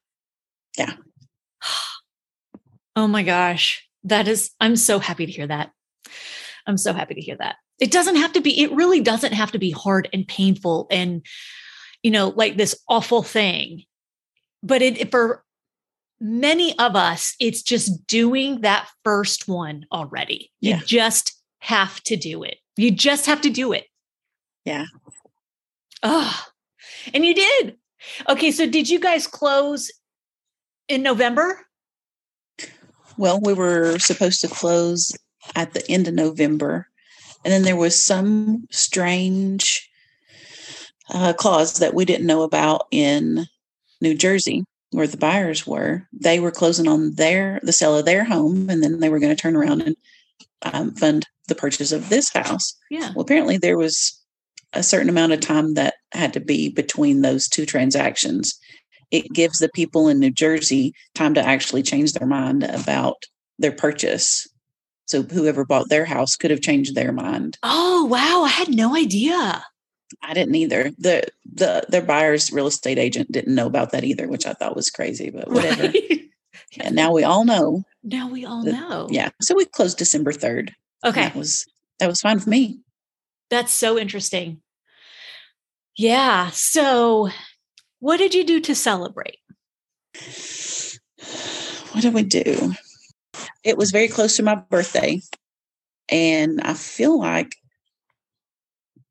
[0.77, 0.95] Yeah.
[2.97, 3.87] Oh my gosh.
[4.05, 5.71] That is, I'm so happy to hear that.
[6.67, 7.57] I'm so happy to hear that.
[7.79, 11.25] It doesn't have to be, it really doesn't have to be hard and painful and,
[12.03, 13.85] you know, like this awful thing.
[14.63, 15.43] But it, for
[16.21, 20.53] many of us, it's just doing that first one already.
[20.61, 20.81] You Yeah.
[20.85, 22.59] just have to do it.
[22.77, 23.87] You just have to do it.
[24.65, 24.87] Yeah.
[26.03, 26.45] Oh,
[27.13, 27.77] and you did.
[28.29, 28.51] Okay.
[28.51, 29.91] So did you guys close
[30.89, 31.67] in November?
[33.17, 35.13] Well, we were supposed to close
[35.55, 36.89] at the end of November.
[37.45, 39.91] And then there was some strange
[41.11, 43.47] uh, clause that we didn't know about in
[44.01, 46.09] New Jersey, where the buyers were.
[46.13, 49.35] They were closing on their the sale of their home, and then they were going
[49.35, 49.97] to turn around and
[50.63, 52.75] um, fund the purchase of this house.
[52.91, 53.11] Yeah.
[53.15, 54.17] Well, apparently there was
[54.73, 58.59] a certain amount of time that had to be between those two transactions.
[59.11, 63.17] It gives the people in New Jersey time to actually change their mind about
[63.59, 64.47] their purchase.
[65.07, 67.59] So whoever bought their house could have changed their mind.
[67.65, 68.45] Oh, wow.
[68.45, 69.65] I had no idea.
[70.23, 70.91] I didn't either.
[70.99, 74.77] The the their buyer's real estate agent didn't know about that either, which I thought
[74.77, 75.85] was crazy, but whatever.
[75.85, 76.17] Right?
[76.79, 77.83] And now we all know.
[78.05, 79.09] now we all The- know.
[79.11, 79.31] Yeah.
[79.41, 80.71] So we closed December 3rd.
[81.05, 81.23] Okay.
[81.23, 81.67] That was
[81.99, 82.79] that was fine for me.
[83.51, 84.61] That's so interesting.
[85.97, 86.51] Yeah.
[86.51, 87.29] So,
[87.99, 89.39] what did you do to celebrate?
[91.93, 92.73] What did we do?
[93.65, 95.21] It was very close to my birthday.
[96.09, 97.57] And I feel like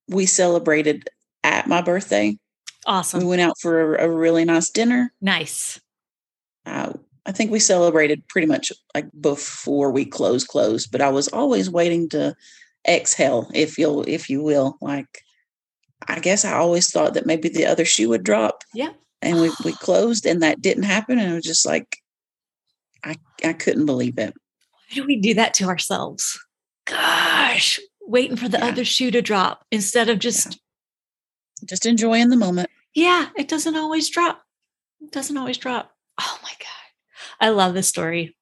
[0.10, 1.10] we celebrated
[1.44, 2.38] at my birthday.
[2.86, 3.22] Awesome.
[3.22, 5.14] We went out for a, a really nice dinner.
[5.22, 5.80] Nice.
[6.66, 6.94] Uh,
[7.26, 11.70] I think we celebrated pretty much like before we closed closed, but I was always
[11.70, 12.36] waiting to
[12.88, 14.78] exhale, if you'll if you will.
[14.82, 15.24] Like
[16.08, 18.64] I guess I always thought that maybe the other shoe would drop.
[18.74, 18.94] Yeah.
[19.22, 21.20] And we, we closed and that didn't happen.
[21.20, 21.98] And it was just like
[23.04, 24.34] I, I couldn't believe it.
[24.72, 26.40] Why do we do that to ourselves?
[26.86, 27.80] Gosh,
[28.10, 28.68] waiting for the Yeah.
[28.68, 30.60] other shoe to drop instead of just,
[31.66, 32.70] Just enjoying the moment.
[32.94, 34.42] yeah, it doesn't always drop.
[35.02, 35.92] It doesn't always drop.
[36.20, 36.68] Oh my God.
[37.40, 38.36] I love this story.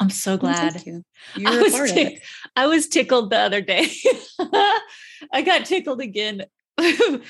[0.00, 0.82] I'm so Well, glad.
[0.86, 1.02] You.
[1.46, 2.22] I was, tick- it.
[2.54, 3.88] I was tickled the other day.
[5.32, 6.44] I got tickled again.
[6.78, 7.20] I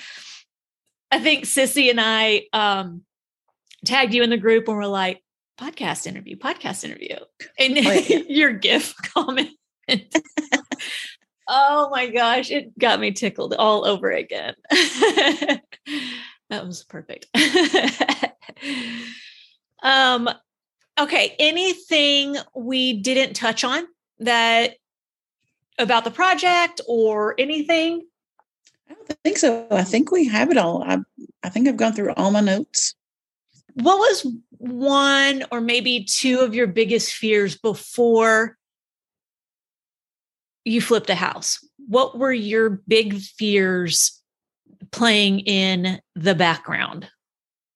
[1.21, 3.03] think Sissy and I um,
[3.87, 5.23] tagged you in the group and we're like,
[5.59, 7.17] podcast interview, podcast interview.
[7.59, 8.19] And Oh, yeah.
[8.29, 9.51] your GIF comment.
[11.49, 14.55] Oh my gosh, it got me tickled all over again.
[14.71, 15.63] that
[16.51, 17.27] was perfect.
[19.83, 20.29] um,
[21.01, 23.85] okay, anything we didn't touch on
[24.19, 24.75] that
[25.79, 28.03] about the project or anything?
[28.91, 29.67] I don't think so.
[29.71, 30.83] I think we have it all.
[30.83, 30.99] I,
[31.43, 32.95] I think I've gone through all my notes.
[33.75, 38.58] What was one or maybe two of your biggest fears before
[40.69, 41.59] you flipped a house?
[41.89, 44.21] What were your big fears
[44.91, 47.09] playing in the background?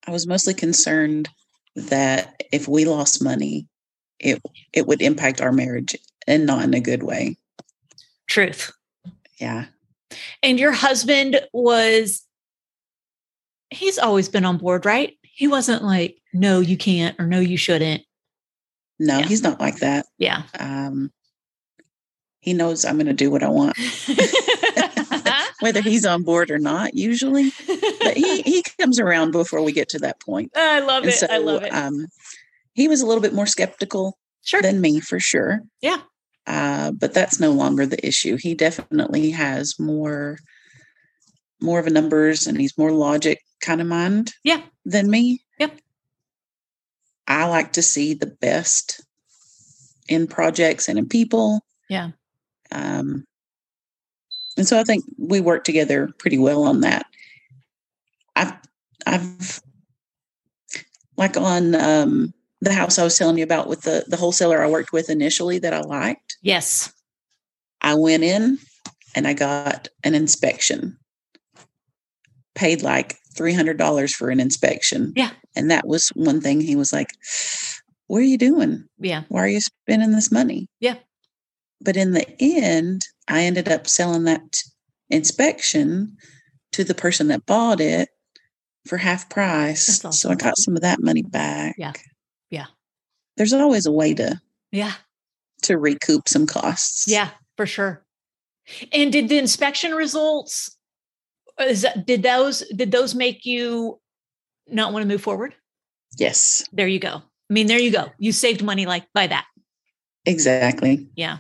[0.07, 1.28] I was mostly concerned
[1.74, 3.66] that if we lost money,
[4.18, 4.40] it
[4.72, 7.36] it would impact our marriage and not in a good way.
[8.28, 8.70] Truth.
[9.38, 9.66] Yeah.
[10.43, 12.22] And your husband was,
[13.70, 15.16] he's always been on board, right?
[15.22, 18.03] He wasn't like, no, you can't, or no, you shouldn't.
[18.99, 19.26] No, Yeah.
[19.26, 20.07] he's not like that.
[20.18, 20.43] Yeah.
[20.59, 21.11] Um,
[22.43, 23.76] he knows I'm going to do what I want,
[25.61, 26.95] whether he's on board or not.
[26.95, 27.51] Usually,
[28.01, 30.53] but he he comes around before we get to that point.
[30.57, 31.16] I love And it.
[31.16, 31.72] so, I love it.
[31.72, 32.07] um,
[32.74, 34.61] he was a little bit more skeptical sure.
[34.62, 35.61] than me for sure.
[35.80, 35.99] Yeah.
[36.47, 38.36] Uh, but that's no longer the issue.
[38.36, 40.38] He definitely has more
[41.61, 44.62] more of a numbers and he's more logic kind of mind Yeah.
[44.84, 45.43] than me.
[45.61, 45.78] Yep.
[47.28, 49.01] I like to see the best
[50.09, 51.61] in projects and in people.
[51.88, 52.11] Yeah.
[52.72, 53.24] Um,
[54.56, 57.06] and so I think we work together pretty well on that.
[58.36, 58.54] I've,
[59.06, 59.60] I've,
[61.16, 64.68] like on um, the house I was telling you about with the the wholesaler I
[64.68, 66.36] worked with initially that I liked.
[66.42, 66.92] yes.
[67.84, 68.58] I went in
[69.16, 70.96] and I got an inspection.
[72.54, 75.12] Paid like three hundred dollars for an inspection.
[75.16, 75.30] Yeah.
[75.56, 77.08] and that was one thing he was like,
[78.06, 78.84] "What are you doing?
[78.98, 79.24] Yeah.
[79.28, 80.96] Why are you spending this money?" Yeah.
[81.82, 84.56] But in the end, I ended up selling that
[85.10, 86.16] inspection
[86.72, 88.08] to the person that bought it
[88.86, 89.98] for half price.
[89.98, 91.76] That's So I got some of that money back.
[91.78, 91.92] Yeah.
[92.50, 92.66] Yeah.
[93.36, 94.92] There's always a way to Yeah.
[95.62, 97.06] to recoup some costs.
[97.06, 98.04] Yeah, for sure.
[98.92, 100.76] And did the inspection results
[101.60, 104.00] is that, did those did those make you
[104.68, 105.54] not want to move forward?
[106.18, 106.66] Yes.
[106.72, 107.22] There you go.
[107.50, 108.10] I mean, there you go.
[108.18, 109.46] You saved money like by that.
[110.24, 111.08] Exactly.
[111.16, 111.38] Yeah.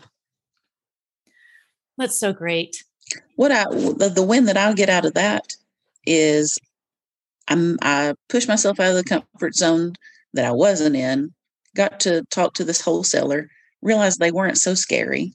[1.98, 2.82] That's so great.
[3.36, 5.54] what I the, the win that I'll get out of that
[6.06, 6.58] is
[7.48, 9.94] I'm I pushed myself out of the comfort zone
[10.34, 11.32] that I wasn't in,
[11.76, 13.48] got to talk to this wholesaler,
[13.82, 15.34] realized they weren't so scary,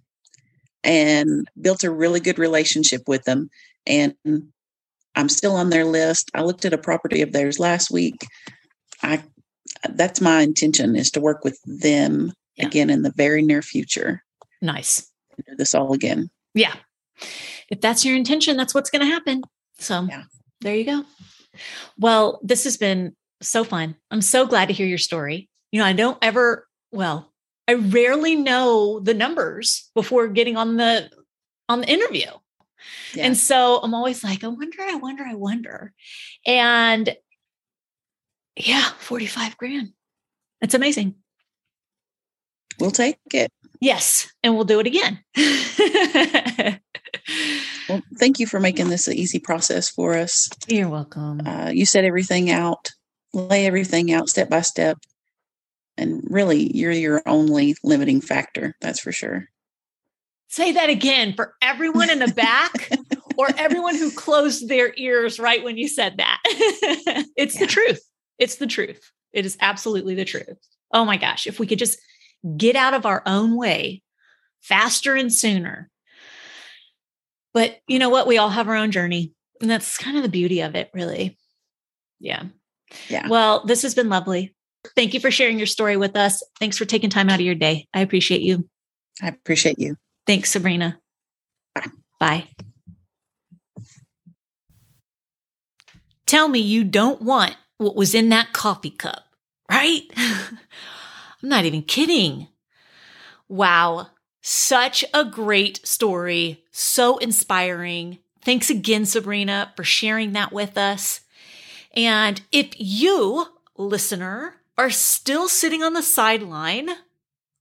[0.83, 3.49] and built a really good relationship with them.
[3.85, 4.15] And
[5.15, 6.31] I'm still on their list.
[6.33, 8.25] I looked at a property of theirs last week.
[9.03, 9.21] I
[9.89, 12.65] that's my intention is to work with them Yeah.
[12.67, 14.23] again in the very near future.
[14.61, 15.05] Nice.
[15.45, 16.29] Do this all again.
[16.57, 16.75] Yeah.
[17.69, 19.43] If that's your intention, that's what's going to happen.
[19.79, 20.23] So Yeah.
[20.61, 21.05] there you go.
[21.97, 23.95] Well, this has been so fun.
[24.11, 25.49] I'm so glad to hear your story.
[25.71, 27.33] You know, I don't ever, well,
[27.67, 31.09] I rarely know the numbers before getting on the
[31.69, 32.27] on the interview.
[33.13, 33.25] Yeah.
[33.25, 35.93] And so I'm always like, I wonder, I wonder, I wonder.
[36.45, 37.13] And
[38.55, 39.89] yeah, 45 grand.
[40.61, 41.15] That's amazing.
[42.79, 43.51] We'll take it.
[43.79, 44.31] Yes.
[44.43, 45.19] And we'll do it again.
[47.89, 50.49] Well, thank you for making this an easy process for us.
[50.67, 51.41] You're welcome.
[51.45, 52.91] Uh, you set everything out,
[53.33, 54.97] lay everything out step by step.
[55.97, 58.75] And really, you're your only limiting factor.
[58.81, 59.45] That's for sure.
[60.49, 62.89] Say that again for everyone in the back
[63.37, 66.39] or everyone who closed their ears right when you said that.
[67.35, 68.01] it's the truth.
[68.37, 69.11] It's the truth.
[69.33, 70.57] It is absolutely the truth.
[70.93, 71.47] Oh my gosh.
[71.47, 71.99] If we could just
[72.57, 74.01] get out of our own way
[74.61, 75.89] faster and sooner.
[77.53, 78.27] But you know what?
[78.27, 79.33] We all have our own journey.
[79.61, 81.37] And that's kind of the beauty of it, really.
[82.19, 82.43] Yeah.
[83.09, 83.27] Yeah.
[83.27, 84.55] Well, this has been lovely.
[84.95, 86.43] Thank you for sharing your story with us.
[86.59, 87.87] Thanks for taking time out of your day.
[87.93, 88.69] I appreciate you.
[89.21, 89.97] I appreciate you.
[90.25, 90.99] Thanks, Sabrina.
[91.73, 91.87] Bye.
[92.19, 92.47] Bye.
[96.25, 99.23] Tell me you don't want what was in that coffee cup,
[99.71, 100.01] right?
[101.41, 102.47] I'm not even kidding.
[103.47, 104.07] Wow.
[104.41, 106.63] Such a great story.
[106.71, 108.19] So inspiring.
[108.43, 111.21] Thanks again, Sabrina, for sharing that with us.
[111.95, 116.89] And if you, listener, are still sitting on the sideline,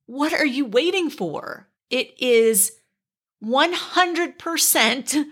[0.06, 1.68] what are you waiting for?
[1.90, 2.72] It is
[3.44, 5.24] 100%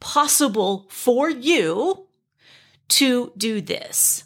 [0.00, 2.06] possible for you
[2.88, 4.24] to do this,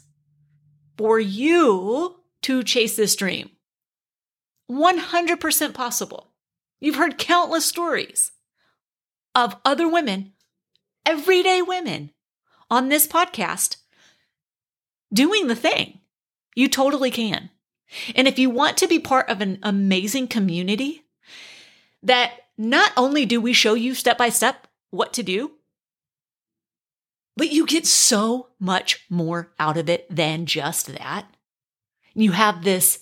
[0.97, 2.15] for you
[2.47, 3.49] to chase this dream.
[4.71, 6.31] 100% possible.
[6.79, 8.31] You've heard countless stories
[9.35, 10.31] of other women,
[11.05, 12.11] everyday women
[12.71, 13.75] on this podcast
[15.11, 15.99] doing the thing.
[16.55, 17.49] You totally can.
[18.15, 21.03] And if you want to be part of an amazing community
[22.01, 25.51] that not only do we show you step by step what to do,
[27.35, 31.29] but you get so much more out of it than just that.
[32.17, 32.97] You have this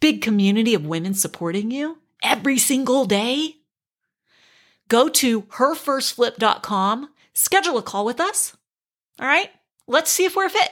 [0.00, 3.58] big community of women supporting you every single day.
[4.88, 8.56] Go to herfirstflip.com, schedule a call with us.
[9.20, 9.50] All right,
[9.86, 10.70] let's see if we're a fit.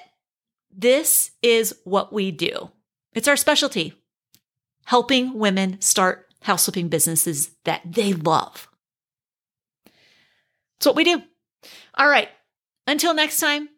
[0.77, 2.73] This is what we do.
[3.15, 3.95] It's our specialty
[4.87, 8.69] helping women start house flipping businesses that they love.
[10.79, 11.23] It's what we do.
[11.95, 12.29] All right.
[12.89, 13.69] Until next time,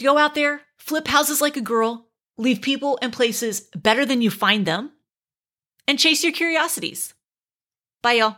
[0.00, 2.07] go out there, flip houses like a girl,
[2.38, 4.92] leave people and places better than you find them,
[5.86, 7.14] and chase your curiosities.
[8.00, 8.36] Bye, y'all.